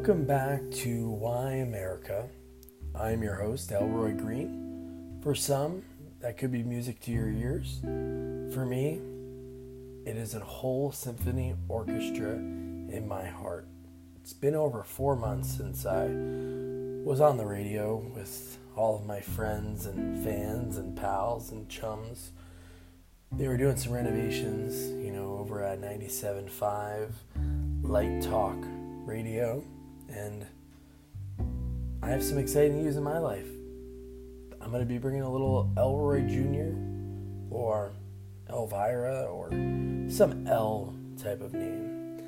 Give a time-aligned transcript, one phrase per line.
[0.00, 2.26] Welcome back to Why America.
[2.94, 5.18] I'm your host, Elroy Green.
[5.22, 5.82] For some,
[6.20, 7.80] that could be music to your ears.
[7.82, 8.98] For me,
[10.06, 13.68] it is a whole symphony orchestra in my heart.
[14.22, 16.06] It's been over four months since I
[17.04, 22.30] was on the radio with all of my friends and fans and pals and chums.
[23.32, 27.10] They were doing some renovations, you know, over at 97.5
[27.82, 28.56] Light Talk
[29.04, 29.62] Radio,
[30.10, 30.46] and
[32.02, 33.46] I have some exciting news in my life.
[34.60, 36.74] I'm going to be bringing a little Elroy Jr.
[37.50, 37.92] or
[38.48, 39.50] Elvira or
[40.10, 42.22] some L type of name.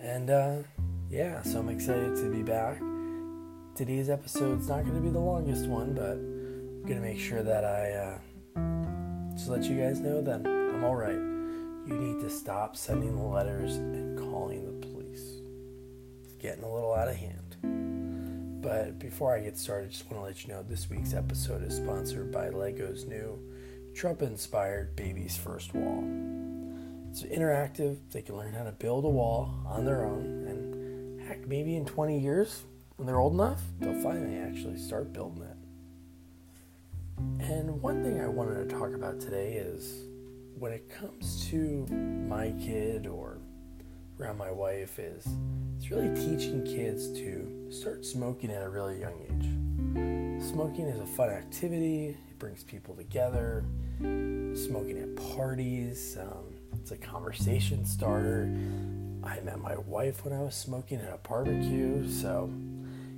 [0.00, 0.56] And uh,
[1.10, 2.80] yeah, so I'm excited to be back.
[3.74, 7.42] Today's episode's not going to be the longest one, but I'm going to make sure
[7.42, 11.12] that I uh, just let you guys know that I'm all right.
[11.14, 14.86] You need to stop sending the letters and calling the
[16.42, 17.56] getting a little out of hand.
[18.60, 21.76] But before I get started, just want to let you know this week's episode is
[21.76, 23.38] sponsored by Lego's new
[23.94, 26.02] Trump inspired Baby's First Wall.
[27.10, 31.46] It's interactive, they can learn how to build a wall on their own, and heck,
[31.46, 32.62] maybe in 20 years,
[32.96, 35.56] when they're old enough, they'll finally actually start building it.
[37.52, 40.06] And one thing I wanted to talk about today is
[40.58, 41.86] when it comes to
[42.28, 43.38] my kid or
[44.20, 45.26] around my wife is
[45.76, 50.48] it's really teaching kids to start smoking at a really young age.
[50.50, 53.64] Smoking is a fun activity, it brings people together.
[54.00, 58.44] Smoking at parties, um, it's a conversation starter.
[59.24, 62.50] I met my wife when I was smoking at a barbecue, so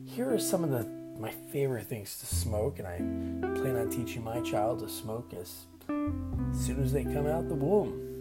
[0.05, 0.87] here are some of the
[1.19, 2.97] my favorite things to smoke, and I
[3.61, 7.55] plan on teaching my child to smoke as, as soon as they come out the
[7.55, 8.14] womb.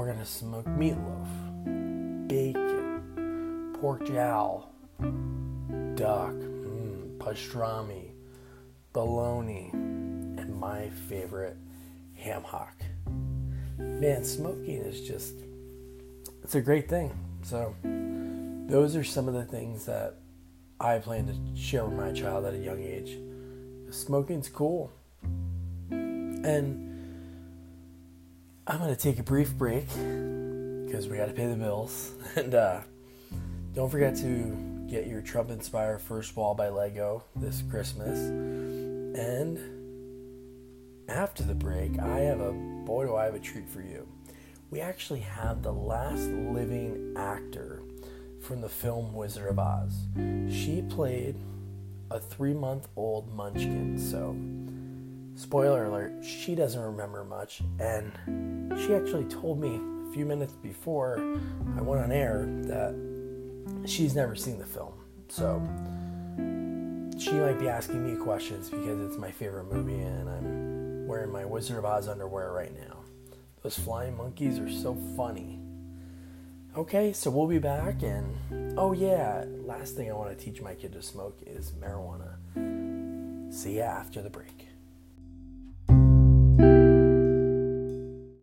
[0.00, 1.28] We're gonna smoke meatloaf,
[2.26, 8.12] bacon, pork jowl, duck, mm, pastrami,
[8.94, 11.58] bologna, and my favorite,
[12.14, 12.74] ham hock.
[13.76, 15.34] Man, smoking is just
[16.42, 17.14] it's a great thing.
[17.42, 20.14] So those are some of the things that
[20.80, 23.18] I plan to share with my child at a young age.
[23.90, 24.90] Smoking's cool.
[25.90, 26.89] And
[28.70, 32.12] I'm going to take a brief break because we got to pay the bills.
[32.36, 32.82] And uh,
[33.74, 38.20] don't forget to get your Trump Inspire First Wall by Lego this Christmas.
[38.20, 39.58] And
[41.08, 44.06] after the break, I have a boy, do I have a treat for you.
[44.70, 47.82] We actually have the last living actor
[48.40, 50.06] from the film Wizard of Oz.
[50.48, 51.34] She played
[52.08, 54.36] a three month old munchkin, so
[55.40, 57.62] spoiler alert, she doesn't remember much.
[57.78, 58.12] And
[58.78, 61.18] she actually told me a few minutes before
[61.76, 62.94] I went on air that
[63.86, 64.92] she's never seen the film.
[65.28, 65.62] So
[67.18, 71.44] she might be asking me questions because it's my favorite movie and I'm wearing my
[71.44, 72.98] Wizard of Oz underwear right now.
[73.62, 75.58] Those flying monkeys are so funny.
[76.76, 80.74] Okay, so we'll be back, and oh, yeah, last thing I want to teach my
[80.74, 82.36] kid to smoke is marijuana.
[83.52, 84.69] See ya after the break.